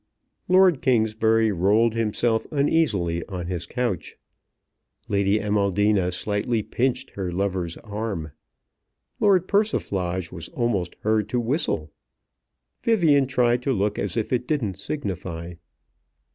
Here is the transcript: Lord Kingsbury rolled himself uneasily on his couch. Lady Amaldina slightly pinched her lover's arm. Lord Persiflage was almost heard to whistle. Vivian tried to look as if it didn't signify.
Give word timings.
Lord 0.47 0.81
Kingsbury 0.81 1.51
rolled 1.51 1.93
himself 1.93 2.47
uneasily 2.49 3.23
on 3.27 3.45
his 3.45 3.67
couch. 3.67 4.17
Lady 5.07 5.37
Amaldina 5.39 6.11
slightly 6.11 6.63
pinched 6.63 7.11
her 7.11 7.31
lover's 7.31 7.77
arm. 7.77 8.31
Lord 9.19 9.47
Persiflage 9.47 10.31
was 10.31 10.49
almost 10.49 10.95
heard 11.01 11.29
to 11.29 11.39
whistle. 11.39 11.91
Vivian 12.81 13.27
tried 13.27 13.61
to 13.61 13.73
look 13.73 13.99
as 13.99 14.17
if 14.17 14.33
it 14.33 14.47
didn't 14.47 14.79
signify. 14.79 15.53